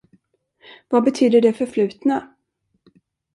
Vad 0.87 1.03
betyder 1.03 1.41
det 1.41 1.53
förflutna? 1.53 2.33